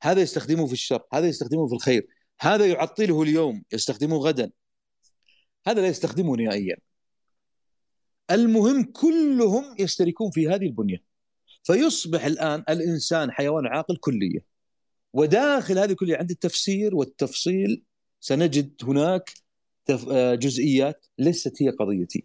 [0.02, 1.02] هذا يستخدمه في الشر.
[1.12, 2.06] هذا يستخدمه في الخير.
[2.44, 4.50] هذا يعطله اليوم يستخدمه غدا.
[5.66, 6.76] هذا لا يستخدمه نهائيا.
[8.30, 11.02] المهم كلهم يشتركون في هذه البنية.
[11.62, 14.46] فيصبح الآن الإنسان حيوان عاقل كليه
[15.12, 17.82] وداخل هذه كلها عند التفسير والتفصيل
[18.20, 19.30] سنجد هناك
[20.10, 22.24] آه، جزئيات ليست هي قضيتي.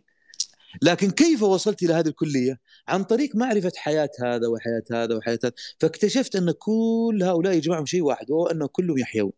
[0.81, 5.53] لكن كيف وصلت إلى هذه الكلية؟ عن طريق معرفة حياة هذا وحياة هذا وحياة هذا،
[5.79, 9.31] فاكتشفت أن كل هؤلاء يجمعهم شيء واحد وهو انه كلهم يحيون.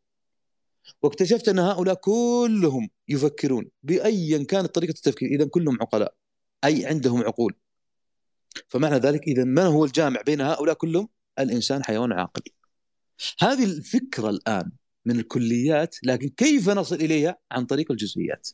[1.02, 6.14] واكتشفت أن هؤلاء كلهم يفكرون بايا كانت طريقة التفكير، اذا كلهم عقلاء
[6.64, 7.56] أي عندهم عقول.
[8.68, 12.42] فمعنى ذلك اذا ما هو الجامع بين هؤلاء كلهم؟ الإنسان حيوان عاقل.
[13.42, 14.72] هذه الفكرة الآن
[15.06, 18.50] من الكليات لكن كيف نصل إليها عن طريق الجزئيات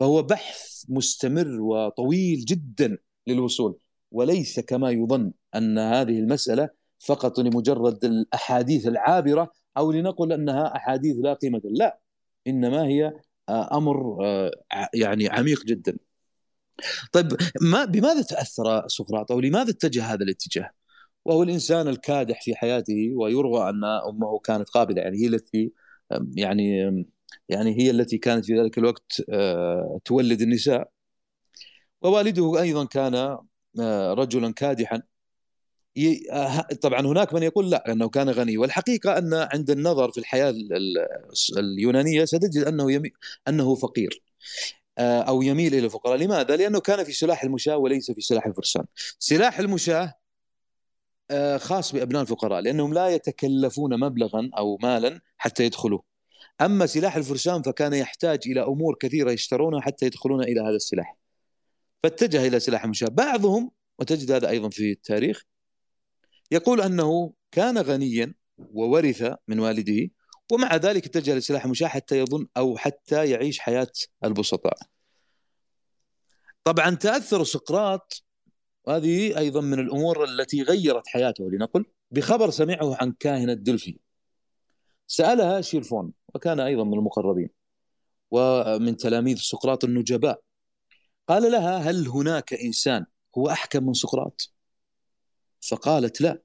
[0.00, 3.78] فهو بحث مستمر وطويل جدا للوصول
[4.10, 11.34] وليس كما يظن أن هذه المسألة فقط لمجرد الأحاديث العابرة أو لنقل أنها أحاديث لا
[11.34, 11.98] قيمة لا
[12.46, 13.12] إنما هي
[13.48, 14.50] آه، أمر آه،
[14.94, 15.96] يعني عميق جدا.
[17.12, 17.28] طيب
[17.62, 20.70] ما بماذا تأثر سقراط؟ أو لماذا اتجه هذا الاتجاه؟
[21.24, 25.72] وهو الإنسان الكادح في حياته ويروى أن أمه كانت قابلة يعني هي التي
[26.36, 26.78] يعني
[27.48, 30.90] يعني هي التي كانت في ذلك الوقت آه، تولد النساء.
[32.02, 33.38] ووالده أيضا كان
[34.18, 35.02] رجلا كادحا.
[36.82, 38.58] طبعا هناك من يقول لا انه كان غني.
[38.58, 40.54] والحقيقة أن عند النظر في الحياة
[41.58, 43.10] اليونانية ستجد أنه يمي
[43.48, 44.22] أنه فقير
[44.98, 46.16] أو يميل إلى الفقراء.
[46.16, 48.84] لماذا؟ لأنه كان في سلاح المشاة وليس في سلاح الفرسان.
[49.18, 50.14] سلاح المشاة
[51.32, 56.00] آه، خاص بأبناء الفقراء لأنهم لا يتكلفون مبلغا أو مالا حتى يدخلوا
[56.60, 61.16] أما سلاح الفرسان فكان يحتاج إلى أمور كثيرة يشترونها حتى يدخلون إلى هذا السلاح.
[62.02, 63.08] فاتجه إلى سلاح المشاة.
[63.08, 65.42] بعضهم وتجد هذا أيضا في التاريخ
[66.52, 70.10] يقول أنه كان غنيا وورث من والده
[70.52, 73.92] ومع ذلك اتجه لسلاح المشاة حتى يظن أو حتى يعيش حياة
[74.24, 74.78] البسطاء.
[76.64, 78.24] طبعا تأثر سقراط
[78.88, 83.98] هذه أيضا من الأمور التي غيرت حياته لنقل بخبر سمعه عن كاهنة دلفي
[85.06, 87.48] سألها شيريفون وكان أيضا من المقربين
[88.30, 90.40] ومن تلاميذ سقراط النجباء.
[91.28, 93.06] قال لها هل هناك إنسان
[93.38, 94.52] هو أحكم من سقراط؟
[95.68, 96.42] فقالت لا.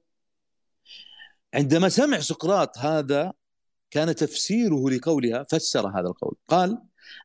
[1.54, 3.32] عندما سمع سقراط هذا
[3.90, 6.36] كان تفسيره لقولها فسر هذا القول.
[6.48, 6.82] قال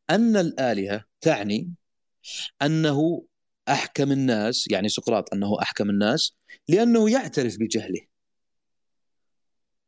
[0.10, 1.73] أن الآلهة تعني
[2.62, 3.25] أنه
[3.69, 8.01] أحكم الناس يعني سقراط أنه أحكم الناس لأنه يعترف بجهله.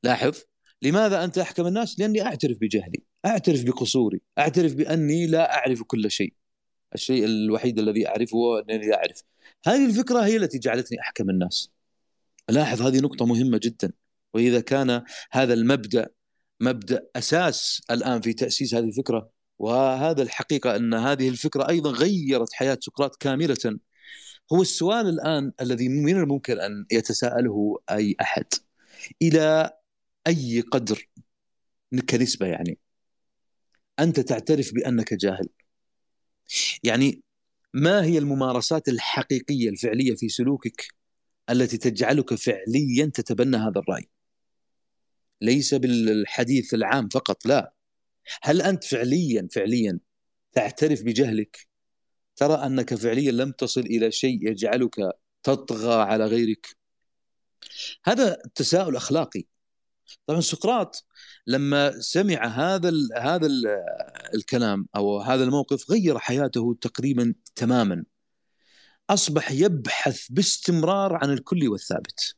[0.03, 0.37] لاحظ؟
[0.81, 6.33] لماذا أنت أحكم الناس؟ لأني أعترف بجهلي أعترف بقصوري أعترف بأني لا أعرف كل شيء.
[6.93, 9.23] الشيء الوحيد الذي أعرفه أنني لا أعرف.
[9.65, 11.74] هذه الفكرة هي التي جعلتني أحكم الناس.
[12.49, 13.91] لاحظ هذه نقطة مهمة جدا.
[14.33, 16.07] وإذا كان هذا المبدأ
[16.59, 19.29] مبدأ أساس الآن في تأسيس هذه الفكرة
[19.59, 23.79] وهذا الحقيقة أن هذه الفكرة أيضا غيرت حياة سقراط كاملة
[24.53, 28.45] هو السؤال الآن الذي من الممكن أن يتساءله أي أحد.
[29.21, 29.71] إلى
[30.27, 31.09] أي قدر؟
[32.09, 32.79] كنسبة يعني.
[33.99, 35.49] أنت تعترف بأنك جاهل.
[36.83, 37.21] يعني
[37.73, 40.87] ما هي الممارسات الحقيقية الفعلية في سلوكك
[41.49, 44.09] التي تجعلك فعليا تتبنى هذا الرأي.
[45.41, 47.73] ليس بالحديث العام فقط لا.
[48.43, 49.99] هل أنت فعليا فعليا
[50.51, 51.67] تعترف بجهلك؟
[52.35, 54.95] ترى أنك فعليا لم تصل إلى شيء يجعلك
[55.43, 56.67] تطغى على غيرك؟
[58.05, 59.43] هذا تساؤل أخلاقي.
[60.27, 61.05] طبعا سقراط
[61.47, 63.63] لما سمع هذا ال هذا ال
[64.33, 68.03] الكلام أو هذا الموقف غير حياته تقريبا تماما.
[69.09, 72.35] أصبح يبحث باستمرار عن الكل والثابت.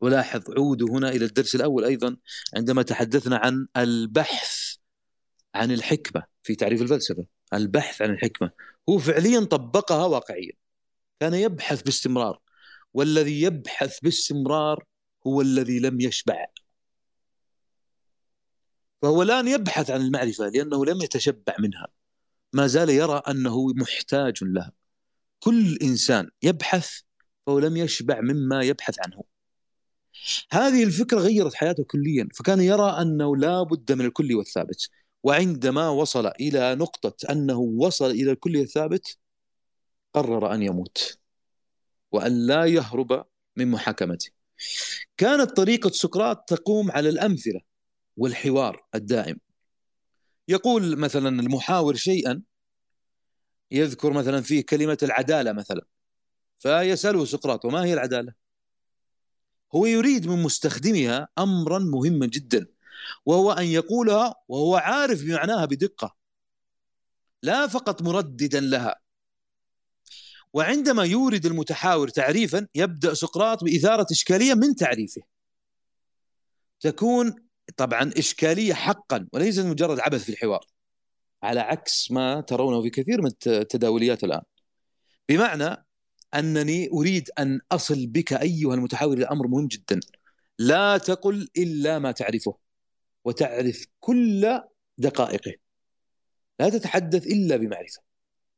[0.00, 2.16] ولاحظ عودوا هنا إلى الدرس الأول أيضا
[2.56, 4.76] عندما تحدثنا عن البحث
[5.54, 7.26] عن الحكمة في تعريف الفلسفة.
[7.54, 8.50] البحث عن الحكمة.
[8.88, 10.52] هو فعليا طبقها واقعيا.
[11.20, 12.40] كان يبحث باستمرار.
[12.94, 14.84] والذي يبحث باستمرار
[15.26, 16.46] هو الذي لم يشبع.
[19.02, 21.86] فهو الآن يبحث عن المعرفة لأنه لم يتشبع منها.
[22.52, 24.72] ما زال يرى أنه محتاج لها.
[25.40, 26.90] كل إنسان يبحث
[27.46, 29.22] فهو لم يشبع مما يبحث عنه.
[30.52, 34.88] هذه الفكرة غيرت حياته كليا فكان يرى أنه لا بد من الكل والثابت.
[35.22, 39.18] وعندما وصل إلى نقطة أنه وصل إلى الكل الثابت
[40.14, 41.18] قرر أن يموت
[42.12, 43.24] وأن لا يهرب
[43.56, 44.30] من محاكمته.
[45.16, 47.60] كانت طريقة سقراط تقوم على الأمثلة
[48.16, 49.40] والحوار الدائم.
[50.48, 52.42] يقول مثلا المحاور شيئا
[53.70, 55.86] يذكر مثلا فيه كلمة العدالة مثلا
[56.58, 58.32] فيسأله سقراط وما هي العدالة؟
[59.74, 62.66] هو يريد من مستخدمها أمرا مهما جدا
[63.26, 66.16] وهو أن يقولها وهو عارف بمعناها بدقة
[67.42, 69.00] لا فقط مرددا لها.
[70.52, 75.22] وعندما يورد المتحاور تعريفا يبدأ سقراط بإثارة إشكالية من تعريفه.
[76.80, 77.34] تكون
[77.76, 80.66] طبعا إشكالية حقا وليس مجرد عبث في الحوار.
[81.44, 84.42] على عكس ما ترونه في كثير من التداوليات الآن.
[85.28, 85.86] بمعنى
[86.34, 90.00] أنني أريد أن أصل بك أيها المتحاور إلى أمر مهم جدا.
[90.58, 92.56] لا تقل إلا ما تعرفه
[93.24, 94.60] وتعرف كل
[94.98, 95.52] دقائقه.
[96.60, 98.02] لا تتحدث إلا بمعرفة.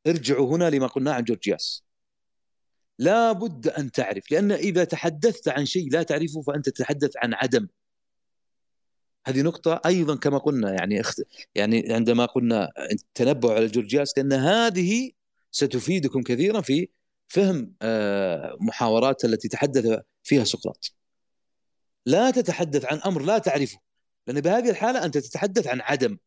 [0.06, 1.84] ارجعوا هنا لما قلناه عن جورجياس
[2.98, 7.68] لا بد أن تعرف لأن إذا تحدثت عن شيء لا تعرفه فأنت تتحدث عن عدم.
[9.26, 11.22] هذه نقطة أيضا كما قلنا يعني اخت...
[11.54, 12.68] يعني عندما قلنا
[13.14, 15.10] تنبؤ على جورجياس لأن هذه
[15.50, 16.88] ستفيدكم كثيرا في
[17.28, 20.92] فهم آه، محاورات التي تحدث فيها سقراط.
[22.06, 23.78] لا تتحدث عن أمر لا تعرفه
[24.26, 26.18] لأن بهذه الحالة أنت تتحدث عن عدم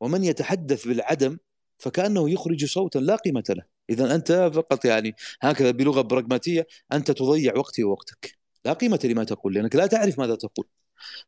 [0.00, 1.38] ومن يتحدث بالعدم
[1.78, 3.62] فكأنه يخرج صوتا لا قيمة له.
[3.90, 8.38] إذا أنت فقط يعني هكذا بلغة براغماتية أنت تضيع وقتي ووقتك.
[8.64, 10.66] لا قيمة لما تقول لأنك لا تعرف ماذا تقول.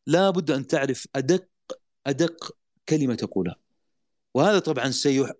[0.06, 1.48] لا بد أن تعرف أدق
[2.06, 2.56] أدق
[2.88, 3.56] كلمة تقولها
[4.34, 4.90] وهذا طبعا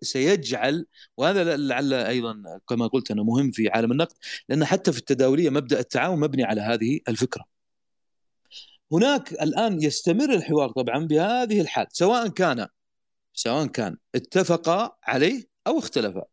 [0.03, 4.17] سيجعل وهذا لعل أيضا كما قلت أنه مهم في عالم النقد
[4.49, 7.45] لأن حتى في التداولية مبدأ التعاون مبني على هذه الفكرة.
[8.93, 12.67] هناك الآن يستمر الحوار طبعا بهذه الحال سواء كان
[13.35, 16.25] سواء كان اتفقا عليه أو اختلفا.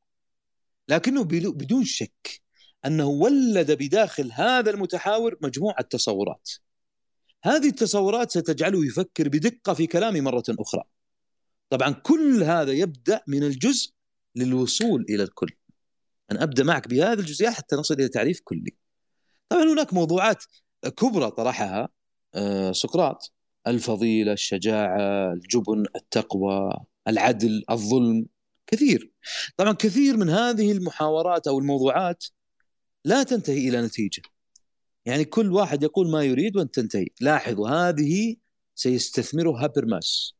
[0.90, 2.42] لكنه بدون شك
[2.86, 6.52] أنه ولد بداخل هذا المتحاور مجموعة تصورات.
[7.46, 10.84] هذه التصورات ستجعله يفكر بدقة في كلامه مرة أخرى.
[11.70, 13.92] طبعا كل هذا يبدأ من الجزء
[14.36, 15.52] للوصول إلى الكل.
[16.32, 18.76] أنا أبدأ معك بهذه الجزئيات حتى نصل إلى تعريف كلي.
[19.50, 20.44] طبعا هناك موضوعات
[20.98, 21.90] كبرى طرحها
[22.36, 23.34] آه، سقراط
[23.68, 26.74] الفضيلة، الشجاعة، الجبن، التقوى،
[27.08, 28.26] العدل، الظلم،
[28.68, 29.12] كثير.
[29.58, 32.24] طبعا كثير من هذه المحاورات أو الموضوعات
[33.06, 34.22] لا تنتهي إلى نتيجة.
[35.06, 37.08] يعني كل واحد يقول ما يريد وانت تنتهي.
[37.22, 38.36] لاحظوا هذه
[38.76, 40.36] سيستثمرها هابرماس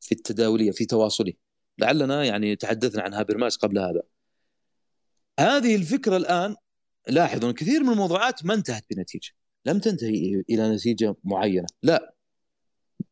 [0.00, 1.32] في التداولية في تواصله.
[1.78, 4.02] لعلنا يعني تحدثنا عن هابرماس قبل هذا.
[5.40, 6.56] هذه الفكرة الآن
[7.08, 9.30] لاحظوا كثير من الموضوعات ما انتهت بنتيجة.
[9.66, 11.66] لم تنتهي إلى نتيجة معينة.
[11.82, 12.14] لا.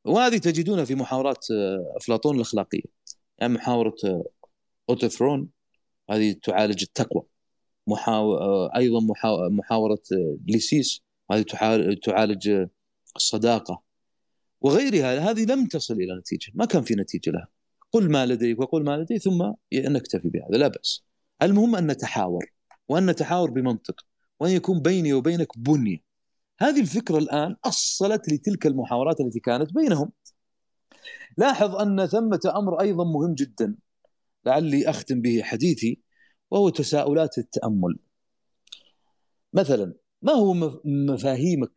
[0.05, 2.83] وهذه تجدونها في محاورات آه، أفلاطون الأخلاقية.
[3.39, 4.25] يعني محاورة آه،
[4.91, 5.49] اوطيفرون
[6.11, 7.23] هذه تعالج التقوى.
[7.87, 8.35] محاو...
[8.35, 9.51] آه، أيضا محاو...
[9.51, 10.03] محاورة
[10.49, 11.45] ليسيس هذه
[12.05, 12.67] تعالج
[13.17, 13.83] الصداقة
[14.61, 15.31] وغيرها.
[15.31, 17.49] هذه لم تصل إلى نتيجة ما كان في نتيجة لها.
[17.93, 21.05] قل ما لديك وقل ما لدي ثم نكتفي بهذا لا بأس.
[21.43, 22.45] المهم أن نتحاور
[22.89, 24.07] وأن نتحاور بمنطق
[24.41, 25.99] وأن يكون بيني وبينك بنية.
[26.61, 30.13] هذه الفكرة الآن أصلت لتلك المحاورات التي كانت بينهم.
[31.39, 33.77] لاحظ أن ثمة أمر أيضا مهم جدا.
[34.47, 36.04] لعلي أختم به حديثي.
[36.55, 37.99] وهو تساؤلات التأمل.
[39.53, 41.71] مثلا ما هو مفاهيمك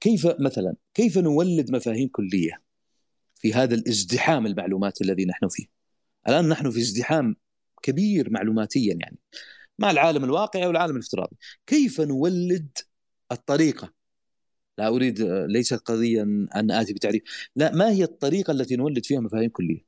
[0.00, 2.62] كيف مثلا كيف نولد مفاهيم كلية
[3.34, 5.66] في هذا الازدحام المعلوماتي الذي نحن فيه؟
[6.28, 7.36] الآن نحن في ازدحام
[7.82, 9.18] كبير معلوماتيا يعني
[9.78, 11.36] مع العالم الواقعي والعالم الافتراضي.
[11.66, 12.78] كيف نولد
[13.32, 13.92] الطريقة؟
[14.78, 17.22] لا أريد ليست قضيه أن آتي بتعريف.
[17.56, 19.84] لا ما هي الطريقة التي نولد فيها مفاهيم كلية؟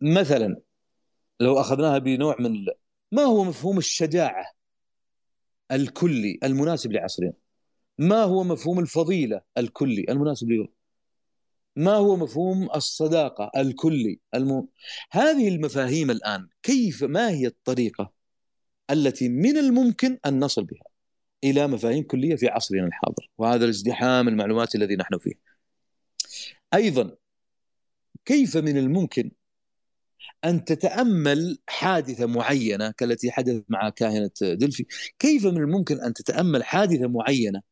[0.00, 0.60] مثلا
[1.40, 2.66] لو أخذناها بنوع من
[3.12, 4.44] ما هو مفهوم الشجاعة
[5.72, 7.32] الكلي المناسب لعصرنا؟
[7.98, 10.68] ما هو مفهوم الفضيلة الكلي المناسب ليوم
[11.76, 14.68] ما هو مفهوم الصداقة الكلي الم...
[15.10, 18.12] هذه المفاهيم الآن كيف ما هي الطريقة
[18.90, 20.82] التي من الممكن أن نصل بها
[21.44, 25.34] إلى مفاهيم كلية في عصرنا الحاضر؟ وهذا الازدحام المعلوماتي الذي نحن فيه.
[26.74, 27.16] أيضا
[28.24, 29.30] كيف من الممكن
[30.44, 34.86] أن تتأمل حادثة معينة كالتي حدثت مع كاهنة دلفي.
[35.18, 37.62] كيف من الممكن أن تتأمل حادثة معينة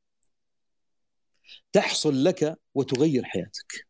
[1.72, 3.88] تحصل لك وتغير حياتك؟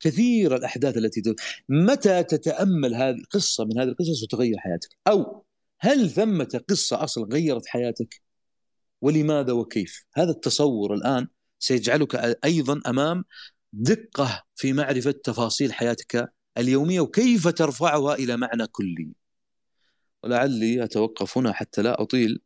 [0.00, 1.36] كثير الأحداث التي تغير.
[1.68, 5.44] متى تتأمل هذه قصة من هذه القصص وتغير حياتك؟ أو
[5.80, 8.22] هل ثمة قصة أصلا غيرت حياتك؟
[9.00, 12.14] ولماذا وكيف؟ هذا التصور الآن سيجعلك
[12.44, 13.24] أيضا أمام
[13.72, 19.12] دقة في معرفة تفاصيل حياتك اليومية وكيف ترفعها إلى معنى كلي؟
[20.24, 22.40] ولعلي أتوقف هنا حتى لا أطيل.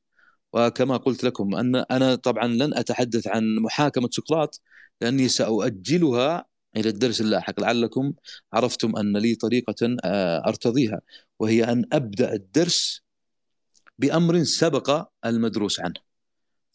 [0.52, 4.60] وكما قلت لكم أن أنا طبعا لن أتحدث عن محاكمة سقراط
[5.00, 6.44] لأني سأؤجلها
[6.76, 7.60] إلى الدرس اللاحق.
[7.60, 8.12] لعلكم
[8.52, 11.00] عرفتم أن لي طريقة آه، أرتضيها
[11.38, 13.02] وهي أن أبدأ الدرس
[13.98, 16.00] بأمر سبق المدروس عنه.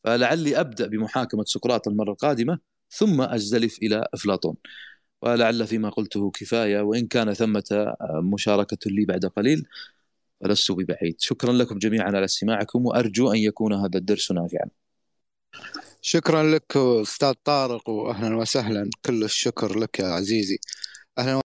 [0.03, 2.59] فلعلي أبدأ بمحاكمة سقراط المرة القادمة
[2.89, 4.55] ثم أزدلف إلى أفلاطون.
[5.31, 7.95] ولعل فيما قلته كفاية وإن كان ثمة
[8.33, 9.67] مشاركة لي بعد قليل
[10.43, 11.15] فلست ببعيد.
[11.19, 14.69] شكرا لكم جميعا على استماعكم وأرجو أن يكون هذا الدرس نافعا.
[16.01, 18.89] شكرا لك أستاذ طارق واهلا وسهلا.
[19.05, 20.59] كل الشكر لك يا عزيزي.
[21.17, 21.41] أهلا